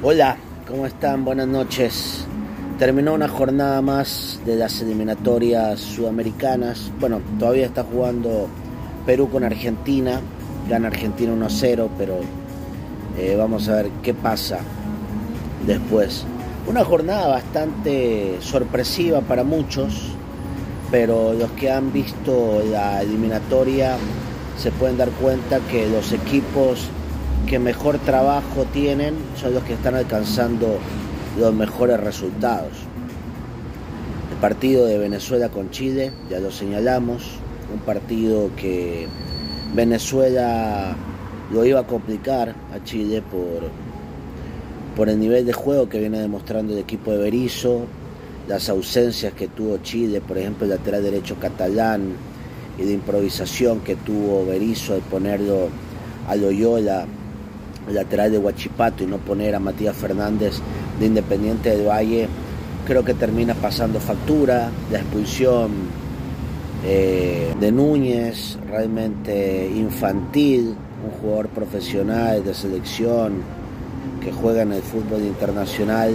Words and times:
Hola, 0.00 0.36
¿cómo 0.68 0.86
están? 0.86 1.24
Buenas 1.24 1.48
noches. 1.48 2.24
Terminó 2.78 3.14
una 3.14 3.26
jornada 3.26 3.82
más 3.82 4.40
de 4.46 4.54
las 4.54 4.80
eliminatorias 4.80 5.80
sudamericanas. 5.80 6.92
Bueno, 7.00 7.20
todavía 7.36 7.66
está 7.66 7.82
jugando 7.82 8.46
Perú 9.04 9.28
con 9.28 9.42
Argentina. 9.42 10.20
Gana 10.68 10.86
Argentina 10.86 11.32
1-0, 11.34 11.88
pero 11.98 12.20
eh, 13.18 13.34
vamos 13.36 13.68
a 13.68 13.74
ver 13.74 13.90
qué 14.00 14.14
pasa 14.14 14.60
después. 15.66 16.24
Una 16.68 16.84
jornada 16.84 17.26
bastante 17.26 18.36
sorpresiva 18.40 19.20
para 19.22 19.42
muchos, 19.42 20.12
pero 20.92 21.32
los 21.32 21.50
que 21.52 21.72
han 21.72 21.92
visto 21.92 22.62
la 22.70 23.02
eliminatoria 23.02 23.96
se 24.58 24.70
pueden 24.70 24.96
dar 24.96 25.10
cuenta 25.10 25.58
que 25.68 25.88
los 25.88 26.12
equipos 26.12 26.88
que 27.48 27.58
mejor 27.58 27.98
trabajo 27.98 28.66
tienen 28.74 29.14
son 29.40 29.54
los 29.54 29.64
que 29.64 29.72
están 29.72 29.94
alcanzando 29.94 30.78
los 31.38 31.54
mejores 31.54 31.98
resultados. 31.98 32.72
El 34.30 34.36
partido 34.38 34.84
de 34.84 34.98
Venezuela 34.98 35.48
con 35.48 35.70
Chile, 35.70 36.12
ya 36.28 36.40
lo 36.40 36.50
señalamos, 36.50 37.38
un 37.72 37.80
partido 37.80 38.50
que 38.54 39.08
Venezuela 39.74 40.94
lo 41.50 41.64
iba 41.64 41.80
a 41.80 41.86
complicar 41.86 42.54
a 42.74 42.84
Chile 42.84 43.22
por, 43.22 43.70
por 44.94 45.08
el 45.08 45.18
nivel 45.18 45.46
de 45.46 45.54
juego 45.54 45.88
que 45.88 46.00
viene 46.00 46.20
demostrando 46.20 46.74
el 46.74 46.80
equipo 46.80 47.12
de 47.12 47.18
Berizzo, 47.18 47.86
las 48.46 48.68
ausencias 48.68 49.32
que 49.32 49.48
tuvo 49.48 49.78
Chile, 49.78 50.20
por 50.20 50.36
ejemplo 50.36 50.64
el 50.64 50.70
lateral 50.70 51.02
derecho 51.02 51.36
catalán 51.40 52.12
y 52.78 52.82
de 52.82 52.92
improvisación 52.92 53.80
que 53.80 53.96
tuvo 53.96 54.44
Berizzo 54.44 54.92
al 54.92 55.00
ponerlo 55.00 55.68
a 56.28 56.36
Loyola 56.36 57.06
lateral 57.92 58.30
de 58.30 58.38
Huachipato 58.38 59.04
y 59.04 59.06
no 59.06 59.18
poner 59.18 59.54
a 59.54 59.60
Matías 59.60 59.96
Fernández 59.96 60.54
de 60.98 61.06
Independiente 61.06 61.70
del 61.70 61.88
Valle, 61.88 62.28
creo 62.86 63.04
que 63.04 63.14
termina 63.14 63.54
pasando 63.54 64.00
factura, 64.00 64.70
la 64.90 64.98
expulsión 64.98 65.70
eh, 66.84 67.54
de 67.58 67.72
Núñez, 67.72 68.58
realmente 68.68 69.70
infantil, 69.74 70.74
un 71.04 71.10
jugador 71.20 71.48
profesional 71.48 72.44
de 72.44 72.54
selección 72.54 73.42
que 74.22 74.32
juega 74.32 74.62
en 74.62 74.72
el 74.72 74.82
fútbol 74.82 75.22
internacional, 75.22 76.14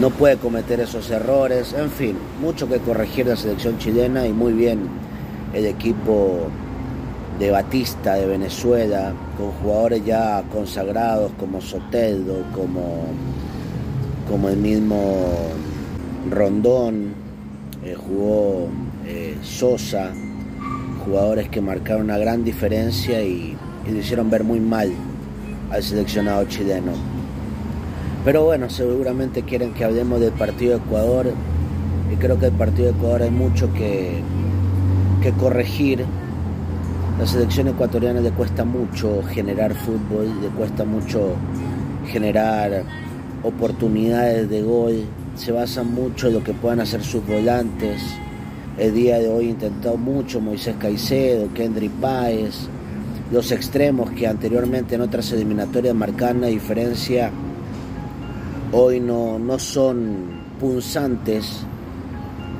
no 0.00 0.10
puede 0.10 0.36
cometer 0.36 0.78
esos 0.80 1.10
errores, 1.10 1.74
en 1.76 1.90
fin, 1.90 2.16
mucho 2.40 2.68
que 2.68 2.78
corregir 2.78 3.26
la 3.26 3.36
selección 3.36 3.78
chilena 3.78 4.26
y 4.26 4.32
muy 4.32 4.52
bien 4.52 4.88
el 5.52 5.66
equipo 5.66 6.48
de 7.38 7.50
Batista 7.50 8.14
de 8.14 8.26
Venezuela, 8.26 9.12
con 9.36 9.52
jugadores 9.52 10.04
ya 10.04 10.42
consagrados 10.52 11.30
como 11.38 11.60
Soteldo, 11.60 12.42
como, 12.52 13.04
como 14.28 14.48
el 14.48 14.56
mismo 14.56 15.28
Rondón, 16.30 17.14
eh, 17.84 17.94
jugó 17.94 18.68
eh, 19.06 19.36
Sosa, 19.42 20.10
jugadores 21.04 21.48
que 21.48 21.60
marcaron 21.60 22.04
una 22.04 22.18
gran 22.18 22.42
diferencia 22.44 23.22
y, 23.22 23.56
y 23.86 23.96
hicieron 23.96 24.30
ver 24.30 24.42
muy 24.42 24.60
mal 24.60 24.92
al 25.70 25.82
seleccionado 25.82 26.44
chileno. 26.46 26.92
Pero 28.24 28.44
bueno, 28.44 28.68
seguramente 28.68 29.42
quieren 29.42 29.72
que 29.74 29.84
hablemos 29.84 30.20
del 30.20 30.32
partido 30.32 30.72
de 30.76 30.84
Ecuador 30.84 31.32
y 32.12 32.16
creo 32.16 32.38
que 32.38 32.46
el 32.46 32.52
partido 32.52 32.90
de 32.90 32.98
Ecuador 32.98 33.22
hay 33.22 33.30
mucho 33.30 33.72
que, 33.72 34.20
que 35.22 35.30
corregir 35.32 36.04
la 37.18 37.26
selección 37.26 37.66
ecuatoriana 37.66 38.20
le 38.20 38.30
cuesta 38.30 38.64
mucho 38.64 39.24
generar 39.24 39.74
fútbol, 39.74 40.40
le 40.40 40.48
cuesta 40.50 40.84
mucho 40.84 41.34
generar 42.06 42.84
oportunidades 43.42 44.48
de 44.48 44.62
gol, 44.62 45.04
se 45.34 45.50
basa 45.50 45.82
mucho 45.82 46.28
en 46.28 46.34
lo 46.34 46.44
que 46.44 46.52
puedan 46.54 46.78
hacer 46.80 47.02
sus 47.02 47.26
volantes. 47.26 48.00
El 48.78 48.94
día 48.94 49.18
de 49.18 49.28
hoy 49.28 49.48
intentado 49.48 49.96
mucho 49.96 50.40
Moisés 50.40 50.76
Caicedo, 50.78 51.52
Kendrick 51.54 51.90
Páez, 51.90 52.68
los 53.32 53.50
extremos 53.50 54.12
que 54.12 54.28
anteriormente 54.28 54.94
en 54.94 55.00
otras 55.00 55.32
eliminatorias 55.32 55.96
marcaban 55.96 56.42
la 56.42 56.46
diferencia, 56.46 57.32
hoy 58.70 59.00
no, 59.00 59.40
no 59.40 59.58
son 59.58 60.38
punzantes, 60.60 61.64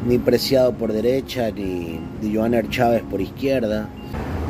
ni 0.05 0.19
Preciado 0.19 0.73
por 0.73 0.93
derecha, 0.93 1.51
ni, 1.53 2.01
ni 2.21 2.69
Chávez 2.71 3.05
por 3.09 3.21
izquierda 3.21 3.89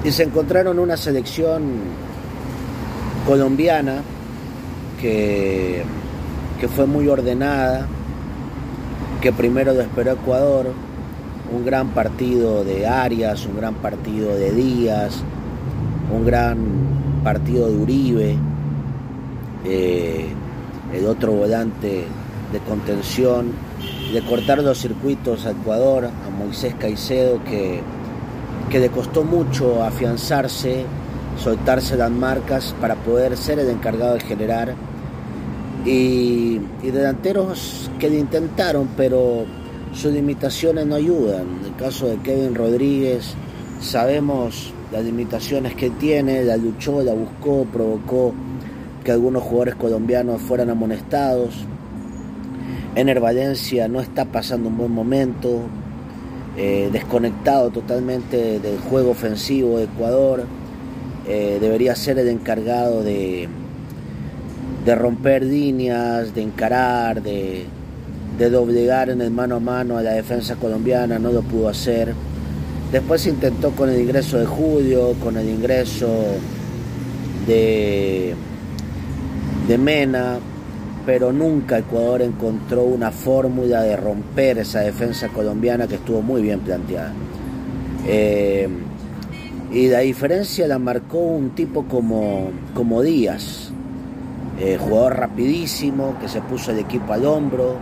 y 0.04 0.12
se 0.12 0.22
encontraron 0.22 0.78
una 0.78 0.96
selección 0.96 1.62
colombiana 3.26 4.02
que, 5.00 5.82
que 6.60 6.68
fue 6.68 6.86
muy 6.86 7.08
ordenada, 7.08 7.86
que 9.20 9.32
primero 9.32 9.72
lo 9.74 9.80
esperó 9.80 10.12
Ecuador, 10.12 10.72
un 11.52 11.64
gran 11.64 11.88
partido 11.88 12.64
de 12.64 12.86
Arias, 12.86 13.46
un 13.46 13.56
gran 13.56 13.74
partido 13.76 14.34
de 14.34 14.52
Díaz, 14.52 15.22
un 16.14 16.24
gran 16.24 16.58
partido 17.24 17.68
de 17.68 17.76
Uribe, 17.76 18.36
eh, 19.64 20.26
el 20.92 21.06
otro 21.06 21.32
volante 21.32 22.04
de 22.52 22.58
contención, 22.60 23.52
de 24.12 24.22
cortar 24.22 24.62
los 24.62 24.78
circuitos 24.78 25.44
a 25.46 25.50
Ecuador, 25.50 26.06
a 26.06 26.30
Moisés 26.30 26.74
Caicedo, 26.78 27.42
que 27.44 27.80
que 28.68 28.78
le 28.78 28.90
costó 28.90 29.24
mucho 29.24 29.82
afianzarse, 29.82 30.84
soltarse 31.42 31.96
las 31.96 32.10
marcas 32.10 32.74
para 32.80 32.94
poder 32.96 33.36
ser 33.36 33.58
el 33.58 33.70
encargado 33.70 34.14
de 34.14 34.20
generar. 34.20 34.74
Y, 35.84 36.60
delanteros 36.82 37.90
que 37.98 38.10
le 38.10 38.18
intentaron, 38.18 38.88
pero 38.96 39.44
sus 39.92 40.12
limitaciones 40.12 40.86
no 40.86 40.96
ayudan. 40.96 41.46
En 41.60 41.66
el 41.66 41.76
caso 41.76 42.06
de 42.08 42.18
Kevin 42.18 42.54
Rodríguez, 42.54 43.34
sabemos 43.80 44.72
las 44.92 45.04
limitaciones 45.04 45.74
que 45.74 45.90
tiene, 45.90 46.44
la 46.44 46.56
luchó, 46.56 47.02
la 47.02 47.14
buscó, 47.14 47.64
provocó 47.72 48.34
que 49.04 49.12
algunos 49.12 49.42
jugadores 49.42 49.76
colombianos 49.76 50.42
fueran 50.42 50.70
amonestados. 50.70 51.54
Ener 52.94 53.20
Valencia 53.20 53.88
no 53.88 54.00
está 54.00 54.24
pasando 54.24 54.68
un 54.68 54.76
buen 54.76 54.90
momento, 54.90 55.60
eh, 56.58 56.90
desconectado 56.92 57.70
totalmente 57.70 58.58
del 58.58 58.78
juego 58.78 59.12
ofensivo 59.12 59.78
de 59.78 59.84
Ecuador. 59.84 60.44
Eh, 61.28 61.58
debería 61.60 61.94
ser 61.94 62.18
el 62.18 62.28
encargado 62.28 63.02
de, 63.04 63.48
de 64.84 64.94
romper 64.94 65.44
líneas, 65.44 66.34
de 66.34 66.42
encarar, 66.42 67.22
de, 67.22 67.64
de 68.38 68.50
doblegar 68.50 69.08
en 69.08 69.20
el 69.20 69.30
mano 69.30 69.56
a 69.56 69.60
mano 69.60 69.98
a 69.98 70.02
la 70.02 70.12
defensa 70.12 70.56
colombiana, 70.56 71.18
no 71.18 71.30
lo 71.30 71.42
pudo 71.42 71.68
hacer. 71.68 72.12
Después 72.90 73.26
intentó 73.26 73.70
con 73.72 73.90
el 73.90 74.00
ingreso 74.00 74.38
de 74.38 74.46
Julio, 74.46 75.14
con 75.22 75.36
el 75.36 75.48
ingreso 75.48 76.08
de, 77.46 78.34
de 79.68 79.78
Mena, 79.78 80.38
pero 81.08 81.32
nunca 81.32 81.78
Ecuador 81.78 82.20
encontró 82.20 82.84
una 82.84 83.10
fórmula 83.10 83.80
de 83.80 83.96
romper 83.96 84.58
esa 84.58 84.80
defensa 84.80 85.28
colombiana 85.28 85.86
que 85.86 85.94
estuvo 85.94 86.20
muy 86.20 86.42
bien 86.42 86.60
planteada. 86.60 87.14
Eh, 88.06 88.68
y 89.72 89.88
la 89.88 90.00
diferencia 90.00 90.68
la 90.68 90.78
marcó 90.78 91.16
un 91.16 91.54
tipo 91.54 91.84
como, 91.84 92.50
como 92.74 93.00
Díaz, 93.00 93.70
eh, 94.60 94.76
jugador 94.78 95.16
rapidísimo, 95.16 96.14
que 96.20 96.28
se 96.28 96.42
puso 96.42 96.72
el 96.72 96.80
equipo 96.80 97.14
al 97.14 97.24
hombro, 97.24 97.76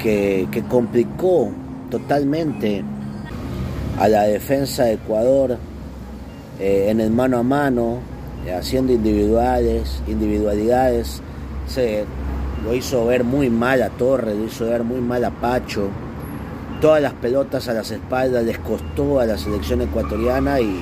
que, 0.00 0.48
complicó 0.68 1.52
totalmente 1.88 2.82
a 3.96 4.08
la 4.08 4.24
defensa 4.24 4.86
de 4.86 4.94
Ecuador 4.94 5.56
eh, 6.58 6.86
en 6.88 6.98
el 6.98 7.12
mano 7.12 7.38
a 7.38 7.44
mano, 7.44 7.98
haciendo 8.58 8.92
individuales, 8.92 10.02
individualidades. 10.08 11.22
Lo 12.64 12.74
hizo 12.74 13.06
ver 13.06 13.24
muy 13.24 13.50
mal 13.50 13.82
a 13.82 13.90
Torres, 13.90 14.36
lo 14.36 14.44
hizo 14.44 14.66
ver 14.66 14.84
muy 14.84 15.00
mal 15.00 15.24
a 15.24 15.30
Pacho. 15.30 15.88
Todas 16.80 17.02
las 17.02 17.12
pelotas 17.14 17.68
a 17.68 17.74
las 17.74 17.90
espaldas 17.90 18.44
les 18.44 18.58
costó 18.58 19.20
a 19.20 19.26
la 19.26 19.36
selección 19.36 19.82
ecuatoriana 19.82 20.60
y, 20.60 20.80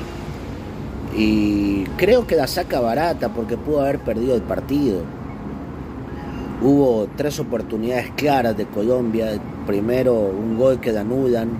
y 1.17 1.85
creo 1.97 2.27
que 2.27 2.37
la 2.37 2.47
saca 2.47 2.81
barata 2.81 3.31
porque 3.31 3.57
pudo 3.57 3.81
haber 3.81 3.99
perdido 4.01 4.35
el 4.35 4.43
partido. 4.43 5.03
Hubo 6.61 7.09
tres 7.17 7.39
oportunidades 7.39 8.11
claras 8.17 8.57
de 8.57 8.67
Colombia. 8.67 9.41
Primero 9.67 10.15
un 10.15 10.59
gol 10.59 10.81
que 10.81 10.93
la 10.93 11.03
anulan. 11.03 11.51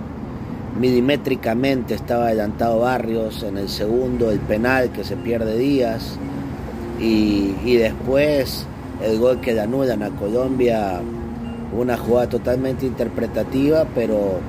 Milimétricamente 0.77 1.93
estaba 1.93 2.25
adelantado 2.25 2.79
Barrios. 2.79 3.43
En 3.43 3.57
el 3.57 3.69
segundo 3.69 4.29
el 4.29 4.39
penal 4.39 4.91
que 4.91 5.05
se 5.05 5.15
pierde 5.15 5.57
Díaz. 5.57 6.17
Y, 6.99 7.55
y 7.63 7.77
después 7.77 8.65
el 9.01 9.19
gol 9.19 9.39
que 9.39 9.53
le 9.53 9.61
anulan 9.61 10.03
a 10.03 10.09
Colombia, 10.11 11.01
una 11.77 11.97
jugada 11.97 12.29
totalmente 12.29 12.85
interpretativa, 12.85 13.85
pero, 13.95 14.39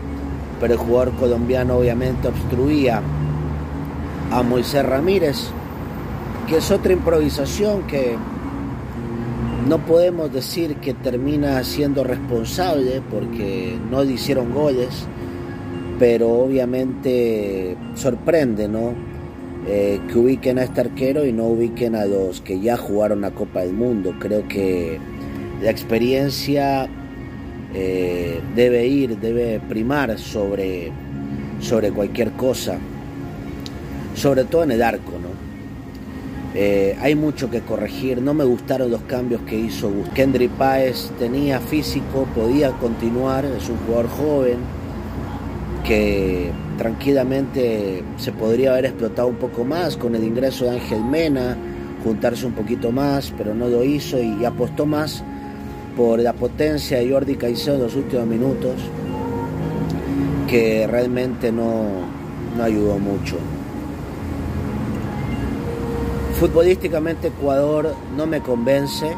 pero 0.61 0.75
el 0.75 0.79
jugador 0.79 1.13
colombiano 1.17 1.77
obviamente 1.77 2.29
obstruía 2.29 3.03
a 4.31 4.43
Moisés 4.43 4.85
Ramírez, 4.85 5.51
que 6.49 6.57
es 6.57 6.71
otra 6.71 6.93
improvisación 6.93 7.83
que, 7.87 8.17
no 9.71 9.79
podemos 9.79 10.33
decir 10.33 10.77
que 10.77 10.95
termina 10.95 11.63
siendo 11.63 12.03
responsable 12.03 13.03
porque 13.09 13.79
no 13.91 14.03
le 14.03 14.15
hicieron 14.15 14.53
goles, 14.53 15.07
pero 15.99 16.29
obviamente 16.29 17.77
sorprende, 17.95 18.67
¿no? 18.67 18.95
Eh, 19.67 20.01
que 20.09 20.19
ubiquen 20.19 20.59
a 20.59 20.63
este 20.63 20.81
arquero 20.81 21.27
y 21.27 21.33
no 21.33 21.45
ubiquen 21.45 21.95
a 21.95 22.07
los 22.07 22.41
que 22.41 22.61
ya 22.61 22.77
jugaron 22.77 23.21
la 23.21 23.31
Copa 23.33 23.61
del 23.61 23.75
Mundo. 23.75 24.15
Creo 24.19 24.49
que 24.49 24.99
la 25.63 25.71
experiencia 25.71 26.89
eh, 27.75 28.41
debe 28.57 28.87
ir, 28.87 29.19
debe 29.19 29.61
primar 29.61 30.19
sobre, 30.19 30.91
sobre 31.61 31.91
cualquier 31.91 32.33
cosa, 32.33 32.79
sobre 34.15 34.45
todo 34.45 34.65
en 34.65 34.71
el 34.71 34.83
arco, 34.83 35.13
¿no? 35.13 35.51
Eh, 36.53 36.97
hay 37.01 37.15
mucho 37.15 37.49
que 37.49 37.61
corregir, 37.61 38.21
no 38.21 38.35
me 38.35 38.43
gustaron 38.43 38.91
los 38.91 39.03
cambios 39.03 39.43
que 39.43 39.57
hizo 39.57 39.93
Kendry 40.15 40.49
Páez, 40.49 41.11
tenía 41.17 41.61
físico, 41.61 42.27
podía 42.35 42.73
continuar, 42.73 43.45
es 43.45 43.69
un 43.69 43.77
jugador 43.87 44.09
joven 44.09 44.57
que 45.85 46.51
tranquilamente 46.81 48.03
se 48.17 48.33
podría 48.33 48.71
haber 48.71 48.87
explotado 48.87 49.29
un 49.29 49.35
poco 49.35 49.67
más 49.67 49.99
con 49.99 50.15
el 50.15 50.25
ingreso 50.25 50.65
de 50.65 50.71
Ángel 50.71 51.05
Mena, 51.05 51.55
juntarse 52.03 52.47
un 52.47 52.55
poquito 52.55 52.91
más, 52.91 53.35
pero 53.37 53.55
no 53.55 53.69
lo 53.69 53.85
hizo 53.85 54.19
y 54.19 54.47
apostó 54.47 54.87
más 54.87 55.23
por 55.95 56.21
la 56.21 56.33
potencia 56.33 56.97
de 56.97 57.11
Jordi 57.11 57.37
Caicedo 57.37 57.75
en 57.75 57.83
los 57.83 57.97
últimos 57.97 58.27
minutos, 58.27 58.77
que 60.49 60.87
realmente 60.87 61.53
no, 61.53 61.83
no 62.57 62.65
ayudó 62.65 62.99
mucho. 62.99 63.37
Futbolísticamente 66.39 67.29
Ecuador 67.29 67.95
no 68.17 68.27
me 68.27 68.41
convence. 68.41 69.15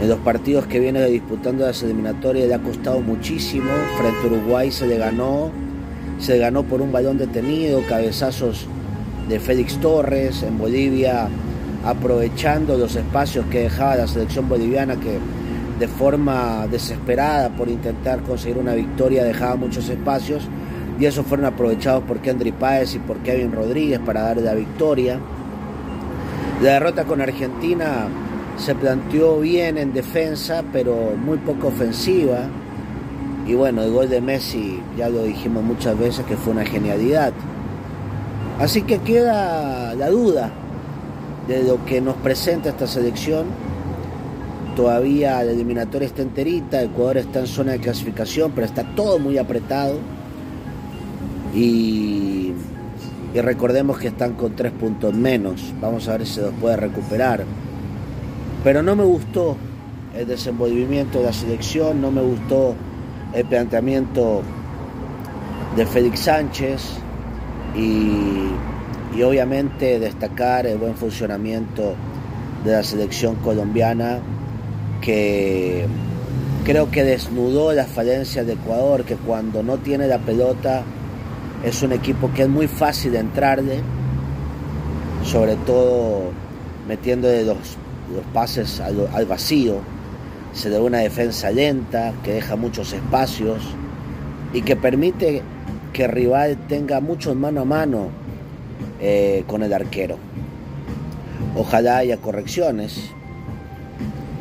En 0.00 0.08
los 0.08 0.20
partidos 0.20 0.68
que 0.68 0.78
viene 0.78 1.04
disputando 1.06 1.66
las 1.66 1.82
eliminatorias 1.82 2.46
le 2.46 2.54
ha 2.54 2.62
costado 2.62 3.00
muchísimo. 3.00 3.72
Frente 3.98 4.20
a 4.22 4.26
Uruguay 4.26 4.70
se 4.70 4.86
le 4.86 4.98
ganó. 4.98 5.66
Se 6.18 6.38
ganó 6.38 6.62
por 6.62 6.80
un 6.80 6.92
balón 6.92 7.18
detenido, 7.18 7.82
cabezazos 7.88 8.66
de 9.28 9.38
Félix 9.38 9.76
Torres. 9.78 10.42
En 10.42 10.58
Bolivia 10.58 11.28
aprovechando 11.84 12.76
los 12.76 12.96
espacios 12.96 13.46
que 13.46 13.60
dejaba 13.60 13.94
la 13.94 14.08
selección 14.08 14.48
boliviana 14.48 14.96
que 14.96 15.18
de 15.78 15.86
forma 15.86 16.66
desesperada 16.68 17.50
por 17.50 17.68
intentar 17.68 18.22
conseguir 18.22 18.58
una 18.58 18.74
victoria 18.74 19.22
dejaba 19.22 19.54
muchos 19.56 19.88
espacios 19.88 20.48
y 20.98 21.04
esos 21.04 21.26
fueron 21.26 21.46
aprovechados 21.46 22.02
por 22.04 22.18
Kendry 22.20 22.52
Páez 22.52 22.94
y 22.94 22.98
por 22.98 23.18
Kevin 23.18 23.52
Rodríguez 23.52 24.00
para 24.00 24.22
darle 24.22 24.42
la 24.42 24.54
victoria. 24.54 25.20
La 26.62 26.72
derrota 26.72 27.04
con 27.04 27.20
Argentina 27.20 28.08
se 28.56 28.74
planteó 28.74 29.40
bien 29.40 29.76
en 29.76 29.92
defensa, 29.92 30.64
pero 30.72 31.12
muy 31.22 31.36
poco 31.38 31.68
ofensiva. 31.68 32.48
Y 33.46 33.54
bueno, 33.54 33.82
el 33.82 33.92
gol 33.92 34.08
de 34.08 34.20
Messi, 34.20 34.80
ya 34.96 35.08
lo 35.08 35.22
dijimos 35.22 35.62
muchas 35.62 35.98
veces, 35.98 36.24
que 36.26 36.36
fue 36.36 36.52
una 36.52 36.64
genialidad. 36.64 37.32
Así 38.58 38.82
que 38.82 38.98
queda 38.98 39.94
la 39.94 40.10
duda 40.10 40.50
de 41.46 41.62
lo 41.62 41.84
que 41.84 42.00
nos 42.00 42.16
presenta 42.16 42.70
esta 42.70 42.86
selección. 42.86 43.46
Todavía 44.74 45.42
la 45.42 45.52
eliminatoria 45.52 46.06
está 46.06 46.22
enterita, 46.22 46.82
Ecuador 46.82 47.18
está 47.18 47.40
en 47.40 47.46
zona 47.46 47.72
de 47.72 47.78
clasificación, 47.78 48.52
pero 48.54 48.66
está 48.66 48.82
todo 48.94 49.18
muy 49.18 49.38
apretado. 49.38 49.94
Y 51.54 52.52
y 53.36 53.40
recordemos 53.42 53.98
que 53.98 54.08
están 54.08 54.32
con 54.32 54.56
tres 54.56 54.72
puntos 54.72 55.12
menos. 55.12 55.74
Vamos 55.78 56.08
a 56.08 56.12
ver 56.12 56.26
si 56.26 56.36
se 56.36 56.40
los 56.40 56.54
puede 56.54 56.76
recuperar. 56.76 57.44
Pero 58.64 58.82
no 58.82 58.96
me 58.96 59.04
gustó 59.04 59.58
el 60.16 60.26
desenvolvimiento 60.26 61.18
de 61.18 61.26
la 61.26 61.34
selección, 61.34 62.00
no 62.00 62.10
me 62.10 62.22
gustó 62.22 62.74
el 63.36 63.44
planteamiento 63.44 64.42
de 65.76 65.84
Félix 65.84 66.20
Sánchez 66.20 66.82
y, 67.76 68.48
y 69.14 69.22
obviamente 69.22 69.98
destacar 69.98 70.66
el 70.66 70.78
buen 70.78 70.96
funcionamiento 70.96 71.94
de 72.64 72.72
la 72.72 72.82
selección 72.82 73.36
colombiana 73.36 74.20
que 75.02 75.86
creo 76.64 76.90
que 76.90 77.04
desnudó 77.04 77.72
las 77.72 77.88
falencias 77.88 78.46
de 78.46 78.54
Ecuador, 78.54 79.04
que 79.04 79.16
cuando 79.16 79.62
no 79.62 79.76
tiene 79.76 80.08
la 80.08 80.18
pelota 80.18 80.82
es 81.62 81.82
un 81.82 81.92
equipo 81.92 82.32
que 82.32 82.42
es 82.42 82.48
muy 82.48 82.68
fácil 82.68 83.12
de 83.12 83.18
entrarle, 83.18 83.80
sobre 85.24 85.56
todo 85.56 86.30
metiéndole 86.88 87.44
los, 87.44 87.58
pases 88.32 88.80
al 88.80 89.26
vacío. 89.26 89.80
Se 90.56 90.70
da 90.70 90.80
una 90.80 90.98
defensa 90.98 91.50
lenta 91.50 92.14
que 92.24 92.32
deja 92.32 92.56
muchos 92.56 92.94
espacios 92.94 93.58
y 94.54 94.62
que 94.62 94.74
permite 94.74 95.42
que 95.92 96.04
el 96.04 96.10
rival 96.10 96.56
tenga 96.66 96.98
mucho 97.00 97.34
mano 97.34 97.60
a 97.60 97.64
mano 97.66 98.08
eh, 98.98 99.44
con 99.46 99.62
el 99.62 99.74
arquero. 99.74 100.16
Ojalá 101.54 101.98
haya 101.98 102.16
correcciones 102.16 103.10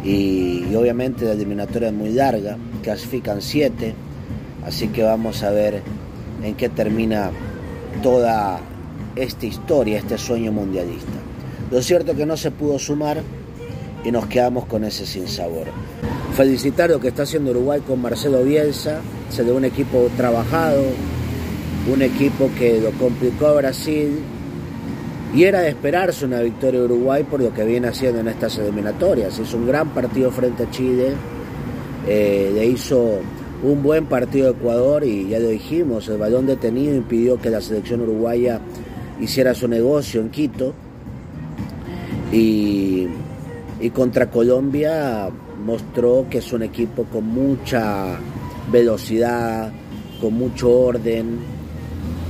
y, 0.06 0.74
obviamente 0.74 1.26
la 1.26 1.34
eliminatoria 1.34 1.90
es 1.90 1.94
muy 1.94 2.12
larga, 2.14 2.56
clasifican 2.82 3.42
siete, 3.42 3.94
así 4.66 4.88
que 4.88 5.04
vamos 5.04 5.44
a 5.44 5.52
ver 5.52 5.82
en 6.42 6.56
qué 6.56 6.70
termina 6.70 7.30
toda 8.02 8.62
esta 9.18 9.46
historia, 9.46 9.98
este 9.98 10.18
sueño 10.18 10.54
mundialista. 10.54 11.12
Lo 11.72 11.82
cierto 11.82 12.16
que 12.16 12.26
no 12.26 12.38
se 12.38 12.52
pudo 12.52 12.80
sumar 12.80 13.22
y 14.06 14.12
nos 14.12 14.28
quedamos 14.28 14.66
con 14.66 14.84
ese 14.84 15.06
sinsabor. 15.06 15.66
Felicitar 16.36 16.90
lo 16.92 17.00
que 17.00 17.08
está 17.08 17.24
haciendo 17.24 17.52
Uruguay 17.52 17.82
con 17.86 18.02
Marcelo 18.02 18.44
Bielsa, 18.44 19.02
se 19.30 19.44
de 19.44 19.52
un 19.52 19.66
equipo 19.66 20.10
trabajado, 20.16 20.84
un 21.92 22.02
equipo 22.02 22.50
que 22.58 22.80
lo 22.80 22.92
complicó 22.92 23.48
a 23.48 23.54
Brasil 23.54 24.20
y 25.34 25.44
era 25.44 25.62
de 25.62 25.70
esperarse 25.70 26.26
una 26.26 26.42
victoria 26.42 26.80
de 26.80 26.86
Uruguay 26.86 27.24
por 27.24 27.42
lo 27.42 27.54
que 27.54 27.66
viene 27.66 27.88
haciendo 27.88 28.20
en 28.20 28.28
estas 28.28 28.58
eliminatorias. 28.60 29.40
Hizo 29.40 29.58
un 29.58 29.68
gran 29.68 29.90
partido 29.90 30.32
frente 30.32 30.64
a 30.64 30.72
Chile, 30.72 31.14
eh, 32.08 32.52
le 32.54 32.66
hizo 32.66 33.20
un 33.64 33.82
buen 33.82 34.06
partido 34.06 34.52
de 34.52 34.60
Ecuador 34.60 35.04
y 35.04 35.30
ya 35.30 35.40
lo 35.40 35.50
dijimos, 35.50 36.08
el 36.10 36.18
balón 36.18 36.46
detenido 36.46 36.96
impidió 36.96 37.40
que 37.40 37.50
la 37.50 37.62
selección 37.62 38.02
uruguaya 38.02 38.60
hiciera 39.20 39.56
su 39.56 39.68
negocio 39.68 40.22
en 40.22 40.30
Quito 40.30 40.74
y, 42.32 43.08
y 43.86 43.92
contra 43.92 44.32
Colombia 44.32 45.30
mostró 45.64 46.26
que 46.28 46.40
es 46.40 46.52
un 46.52 46.64
equipo 46.64 47.04
con 47.04 47.28
mucha 47.28 48.18
velocidad, 48.72 49.72
con 50.20 50.34
mucho 50.34 50.72
orden 50.72 51.38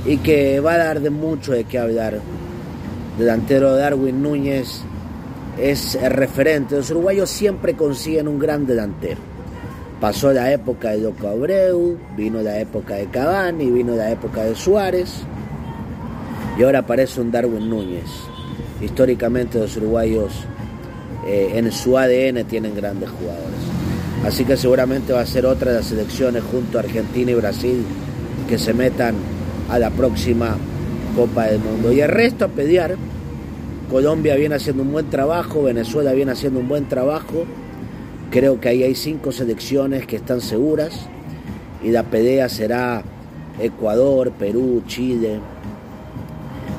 y 0.04 0.18
que 0.18 0.60
va 0.60 0.74
a 0.74 0.78
dar 0.78 1.00
de 1.00 1.08
mucho 1.08 1.52
de 1.52 1.64
qué 1.64 1.78
hablar. 1.78 2.20
Delantero 3.18 3.74
Darwin 3.74 4.22
Núñez 4.22 4.82
es 5.58 5.94
el 5.94 6.10
referente. 6.10 6.76
Los 6.76 6.90
uruguayos 6.90 7.30
siempre 7.30 7.72
consiguen 7.74 8.28
un 8.28 8.38
gran 8.38 8.66
delantero 8.66 9.20
Pasó 9.98 10.30
la 10.34 10.52
época 10.52 10.90
de 10.90 10.98
Loco 10.98 11.26
Abreu, 11.26 11.96
vino 12.14 12.42
la 12.42 12.60
época 12.60 12.96
de 12.96 13.06
Cavani, 13.06 13.70
vino 13.70 13.96
la 13.96 14.10
época 14.10 14.44
de 14.44 14.54
Suárez 14.54 15.22
y 16.58 16.62
ahora 16.64 16.80
aparece 16.80 17.22
un 17.22 17.30
Darwin 17.30 17.70
Núñez. 17.70 18.10
Históricamente 18.82 19.58
los 19.58 19.74
uruguayos 19.78 20.32
eh, 21.26 21.52
en 21.54 21.70
su 21.72 21.98
ADN 21.98 22.44
tienen 22.44 22.74
grandes 22.74 23.10
jugadores. 23.10 23.60
Así 24.24 24.44
que 24.44 24.56
seguramente 24.56 25.12
va 25.12 25.20
a 25.20 25.26
ser 25.26 25.46
otra 25.46 25.72
de 25.72 25.78
las 25.78 25.86
selecciones 25.86 26.42
junto 26.44 26.78
a 26.78 26.80
Argentina 26.80 27.30
y 27.30 27.34
Brasil 27.34 27.84
que 28.48 28.58
se 28.58 28.72
metan 28.72 29.14
a 29.68 29.78
la 29.78 29.90
próxima 29.90 30.56
Copa 31.14 31.46
del 31.46 31.60
Mundo. 31.60 31.92
Y 31.92 32.00
el 32.00 32.08
resto 32.08 32.44
a 32.44 32.48
pelear. 32.48 32.96
Colombia 33.90 34.34
viene 34.34 34.56
haciendo 34.56 34.82
un 34.82 34.90
buen 34.90 35.08
trabajo, 35.10 35.62
Venezuela 35.62 36.12
viene 36.12 36.32
haciendo 36.32 36.58
un 36.58 36.66
buen 36.66 36.88
trabajo 36.88 37.46
Creo 38.30 38.60
que 38.60 38.68
ahí 38.68 38.82
hay 38.82 38.94
cinco 38.94 39.30
selecciones 39.30 40.06
que 40.06 40.16
están 40.16 40.40
seguras 40.40 41.08
y 41.82 41.90
la 41.90 42.02
pelea 42.02 42.48
será 42.48 43.02
Ecuador, 43.60 44.32
Perú, 44.32 44.82
Chile. 44.86 45.38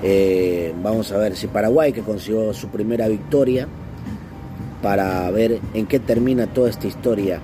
Eh, 0.03 0.73
vamos 0.83 1.11
a 1.11 1.17
ver 1.17 1.35
si 1.35 1.47
Paraguay, 1.47 1.93
que 1.93 2.01
consiguió 2.01 2.53
su 2.53 2.67
primera 2.67 3.07
victoria, 3.07 3.67
para 4.81 5.29
ver 5.31 5.60
en 5.74 5.86
qué 5.86 6.00
termina 6.00 6.48
toda 6.48 6.69
esta 6.69 6.88
historia 6.88 7.39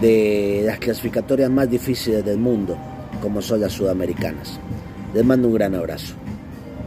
de 0.00 0.62
las 0.64 0.78
clasificatorias 0.78 1.50
más 1.50 1.70
difíciles 1.70 2.24
del 2.24 2.38
mundo, 2.38 2.76
como 3.20 3.42
son 3.42 3.60
las 3.60 3.72
sudamericanas. 3.72 4.58
Les 5.14 5.24
mando 5.24 5.48
un 5.48 5.54
gran 5.54 5.74
abrazo. 5.74 6.14